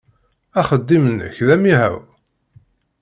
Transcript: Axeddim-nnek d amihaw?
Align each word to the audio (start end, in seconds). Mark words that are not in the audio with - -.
Axeddim-nnek 0.59 1.35
d 1.47 1.49
amihaw? 1.55 1.95